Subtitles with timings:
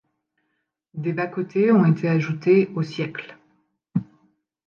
[0.95, 3.37] Des bas-côtés ont été ajoutés au siècle.